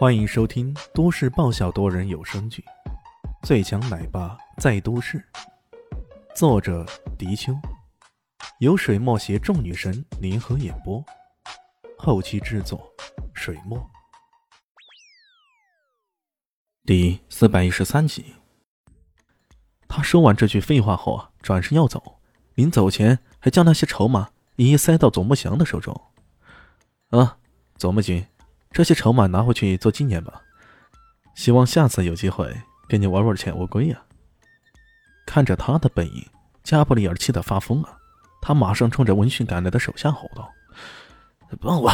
[0.00, 2.64] 欢迎收听都市爆笑多人有声剧
[3.46, 5.18] 《最强奶爸在都市》，
[6.34, 6.86] 作者：
[7.18, 7.52] 迪秋，
[8.60, 11.04] 由水墨携众女神联合演播，
[11.98, 12.90] 后期制作：
[13.34, 13.78] 水墨。
[16.86, 18.36] 第四百一十三集。
[19.86, 22.22] 他说完这句废话后，转身要走，
[22.54, 25.94] 临走前还将那些筹码一一塞到左木祥的手中。
[27.10, 27.36] 啊，
[27.76, 28.26] 左木君。
[28.72, 30.40] 这些筹码拿回去做纪念吧，
[31.34, 32.56] 希望下次有机会
[32.88, 34.00] 跟你玩玩潜乌龟呀。
[35.26, 36.24] 看着他的背影，
[36.62, 37.98] 加布里尔气得发疯啊！
[38.40, 40.48] 他马上冲着闻讯赶来的手下吼道
[41.60, 41.92] ：“帮我，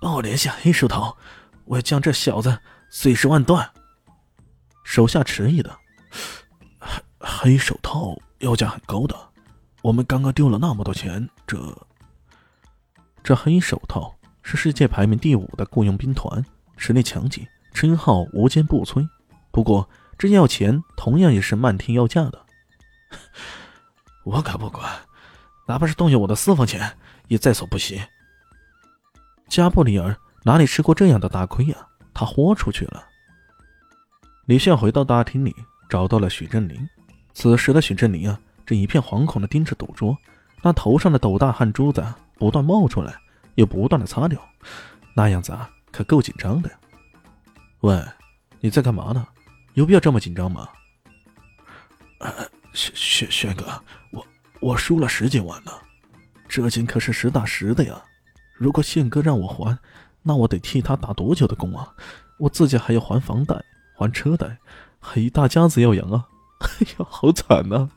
[0.00, 1.16] 帮我联系黑手套，
[1.64, 2.58] 我要将这小子
[2.90, 3.68] 碎尸万段。”
[4.84, 5.74] 手下迟疑的
[7.18, 9.16] ：“黑手套要价很高的，
[9.82, 11.56] 我们刚刚丢了那么多钱，这……
[13.24, 14.14] 这黑手套。”
[14.50, 16.42] 是世界排名第五的雇佣兵团，
[16.78, 19.06] 实力强劲，称号无坚不摧。
[19.50, 22.40] 不过这要钱同样也是漫天要价的。
[24.24, 24.90] 我可不管，
[25.66, 26.96] 哪怕是动用我的私房钱
[27.26, 28.00] 也在所不惜。
[29.48, 31.76] 加布里尔哪里吃过这样的大亏呀？
[32.14, 33.04] 他豁出去了。
[34.46, 35.54] 李炫回到大厅里，
[35.90, 36.88] 找到了许振林。
[37.34, 40.16] 此时的许振林啊，正一片惶恐的盯着赌桌，
[40.62, 42.02] 那头上的斗大汗珠子
[42.38, 43.14] 不断冒出来。
[43.58, 44.40] 又不断的擦掉，
[45.14, 46.70] 那样子啊，可够紧张的。
[47.80, 48.00] 喂，
[48.60, 49.26] 你在干嘛呢？
[49.74, 50.68] 有必要这么紧张吗？
[52.20, 52.32] 呃，
[52.72, 53.66] 轩轩轩哥，
[54.12, 54.24] 我
[54.60, 55.72] 我输了十几万呢，
[56.48, 58.00] 这钱可是实打实的呀。
[58.56, 59.76] 如果宪哥让我还，
[60.22, 61.92] 那我得替他打多久的工啊？
[62.38, 63.60] 我自己还要还房贷、
[63.96, 64.56] 还车贷，
[65.00, 66.28] 还一大家子要养啊！
[66.62, 67.90] 哎呀，好惨呐！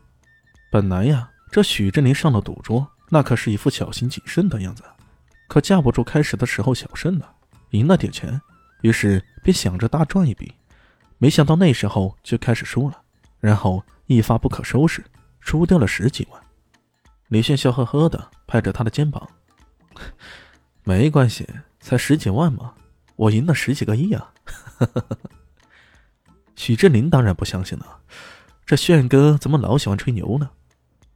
[0.71, 4.83] 本来呀，这许振林上了赌桌，那可是一副小心谨慎的样子。
[5.51, 7.29] 可架不住开始的时候小胜了，
[7.71, 8.39] 赢了点钱，
[8.83, 10.53] 于是便想着大赚一笔。
[11.17, 13.01] 没想到那时候就开始输了，
[13.41, 15.03] 然后一发不可收拾，
[15.41, 16.41] 输掉了十几万。
[17.27, 19.27] 李炫笑呵呵的拍着他的肩膀
[20.85, 21.45] ：“没关系，
[21.81, 22.73] 才十几万嘛，
[23.17, 24.31] 我赢了十几个亿啊！”
[26.55, 27.99] 许志林当然不相信了，
[28.65, 30.49] 这炫哥怎么老喜欢吹牛呢？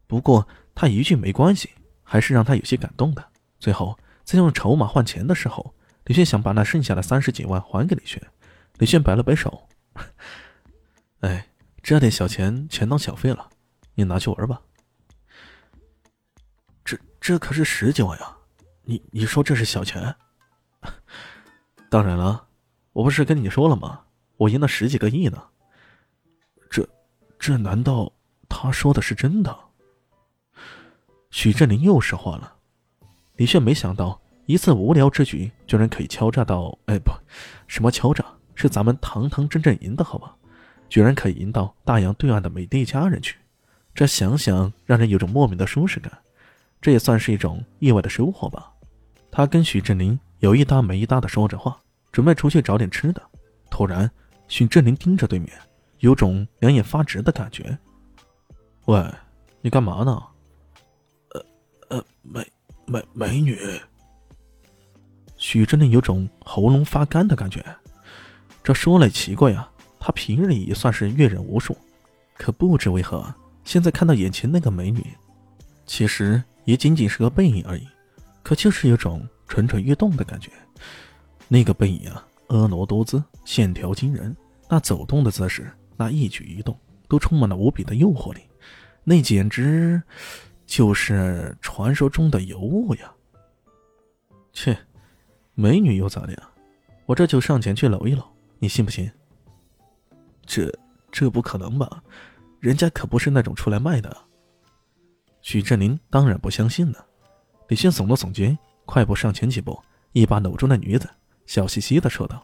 [0.07, 0.45] 不过
[0.75, 1.69] 他一句没关系，
[2.03, 3.25] 还是让他有些感动的。
[3.61, 3.97] 最后。
[4.25, 5.73] 在用筹码换钱的时候，
[6.05, 8.21] 李炫想把那剩下的三十几万还给李炫。
[8.79, 9.69] 李炫摆了摆手
[11.21, 11.47] ：“哎，
[11.81, 13.49] 这点小钱全当小费了，
[13.93, 14.61] 你拿去玩吧。”
[16.83, 18.35] 这这可是十几万呀！
[18.83, 20.15] 你你说这是小钱？
[21.89, 22.47] 当然了，
[22.93, 24.01] 我不是跟你说了吗？
[24.37, 25.41] 我赢了十几个亿呢。
[26.69, 26.87] 这
[27.39, 28.11] 这难道
[28.49, 29.57] 他说的是真的？
[31.29, 32.54] 许振林又说话了。
[33.37, 36.77] 李炫没想到，一次无聊之举居然可以敲诈到……
[36.85, 37.11] 哎，不，
[37.67, 38.23] 什么敲诈？
[38.53, 40.33] 是咱们堂堂正正赢的好吧？
[40.87, 43.37] 居然可以赢到大洋对岸的美丽家人去，
[43.93, 46.11] 这想想让人有种莫名的舒适感。
[46.79, 48.71] 这也算是一种意外的收获吧。
[49.31, 51.77] 他跟许振林有一搭没一搭的说着话，
[52.11, 53.21] 准备出去找点吃的。
[53.69, 54.09] 突然，
[54.47, 55.51] 许振林盯着对面，
[55.99, 57.77] 有种两眼发直的感觉。
[58.85, 59.03] 喂，
[59.59, 60.23] 你干嘛呢？
[61.31, 61.45] 呃
[61.89, 62.54] 呃，没。
[62.85, 63.57] 美美女，
[65.37, 67.63] 许振林有种喉咙发干的感觉。
[68.63, 69.67] 这说来奇怪呀，
[69.99, 71.75] 他平日里也算是阅人无数，
[72.37, 75.03] 可不知为何，现在看到眼前那个美女，
[75.85, 77.87] 其实也仅仅是个背影而已，
[78.43, 80.51] 可就是有种蠢蠢欲动的感觉。
[81.47, 84.35] 那个背影啊，婀娜多姿，线条惊人，
[84.69, 88.41] 那走动的姿势，那一举一动，都充满了无比的诱惑力，
[89.03, 90.01] 那简直……
[90.65, 93.13] 就是传说中的尤物呀！
[94.51, 94.77] 切，
[95.53, 96.49] 美女又咋的呀？
[97.05, 98.23] 我这就上前去搂一搂，
[98.59, 99.11] 你信不信？
[100.45, 100.71] 这
[101.11, 102.03] 这不可能吧？
[102.59, 104.17] 人家可不是那种出来卖的。
[105.41, 107.05] 许振林当然不相信了。
[107.67, 109.79] 李迅耸了耸肩，快步上前几步，
[110.13, 111.07] 一把搂住那女子，
[111.45, 112.43] 笑嘻嘻的说道：“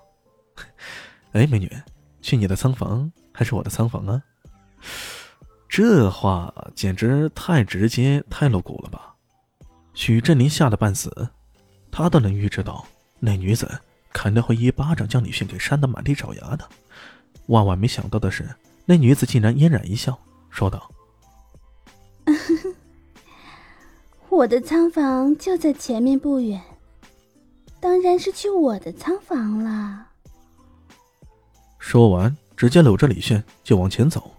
[1.34, 1.72] 哎，美女，
[2.22, 4.22] 去你的仓房还是我的仓房啊？”
[5.72, 9.16] 这话简直太直接、太露骨了吧！
[9.94, 11.30] 许振林吓得半死，
[11.90, 12.86] 他都能预知到
[13.22, 13.80] 那女子
[14.12, 16.68] 肯定会一巴掌将李迅给扇得满地找牙的。
[17.46, 18.54] 万万没想到的是，
[18.84, 20.20] 那女子竟然嫣然一笑，
[20.50, 20.92] 说道：
[24.28, 26.62] “我的仓房就在前面不远，
[27.80, 30.08] 当然是去我的仓房了。”
[31.80, 34.30] 说完，直接搂着李迅就往前走。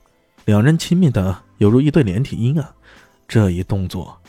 [0.44, 2.74] 两人亲密的犹如一对连体婴啊！
[3.28, 4.20] 这一动作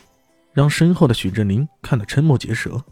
[0.52, 2.82] 让身后的许振林看得瞠目结舌。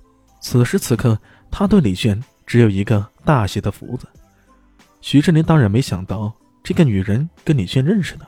[0.41, 1.19] 此时此刻，
[1.51, 4.09] 他对李炫只有一个大写的福字，
[5.01, 6.33] 许志林当然没想到
[6.65, 8.27] 这个女人跟李炫认识的，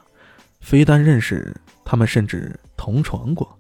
[0.61, 1.55] 非但认识，
[1.85, 3.59] 他们甚至同床过。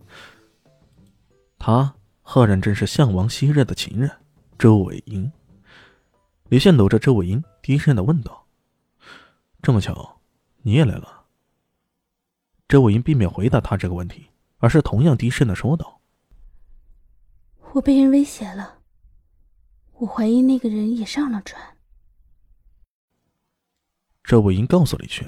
[1.59, 1.93] 他
[2.23, 4.11] 赫然正是项王昔日的情人
[4.57, 5.31] 周伟英。
[6.49, 8.47] 李炫搂着周伟英，低声的问道
[9.61, 10.21] ：“这么巧，
[10.63, 11.23] 你也来了？”
[12.75, 14.27] 周伟英并没有回答他这个问题，
[14.57, 16.01] 而是同样低声的说道
[17.73, 18.81] ：“我被人威胁了，
[19.93, 21.77] 我怀疑那个人也上了船。”
[24.25, 25.25] 周伟英告诉李轩：“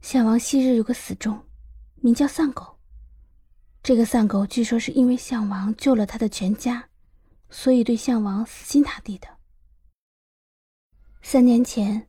[0.00, 1.44] 项王昔日有个死忠，
[1.96, 2.78] 名叫丧狗。
[3.82, 6.88] 这个丧狗据说是因为项王救了他的全家，
[7.50, 9.28] 所以对项王死心塌地的。
[11.20, 12.08] 三年前，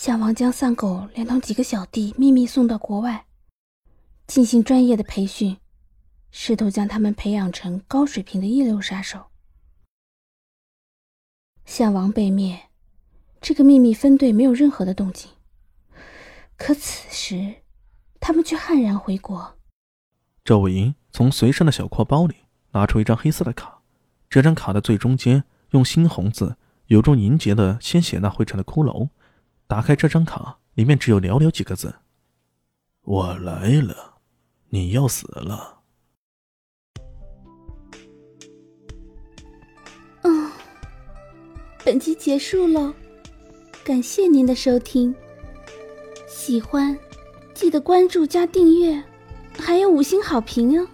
[0.00, 3.26] 项王将丧狗连同几个小弟秘密送到国外，
[4.28, 5.56] 进行专业的培训，
[6.30, 9.26] 试图将他们培养成高水平的一流杀手。
[11.64, 12.68] 项王被灭。”
[13.42, 15.32] 这个秘密分队没有任何的动静，
[16.56, 17.56] 可此时，
[18.20, 19.56] 他们却悍然回国。
[20.44, 22.36] 赵伟英从随身的小挎包里
[22.70, 23.82] 拿出一张黑色的卡，
[24.30, 26.56] 这张卡的最中间用猩红字
[26.86, 29.08] 有种凝结的鲜血那绘成的骷髅。
[29.68, 31.94] 打开这张卡，里面只有寥寥几个字
[33.04, 34.14] ：“我来了，
[34.70, 35.82] 你要死了。”
[40.24, 40.50] 嗯，
[41.84, 42.94] 本集结束喽。
[43.84, 45.14] 感谢您的收听，
[46.26, 46.98] 喜欢
[47.52, 49.04] 记得关注加订阅，
[49.58, 50.88] 还有五星好评哦。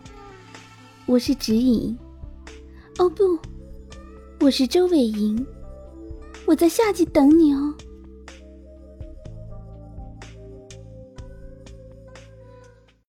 [1.07, 1.97] 我是指引，
[2.99, 3.39] 哦不，
[4.41, 5.47] 我是周伟莹，
[6.45, 7.73] 我在下集等你哦。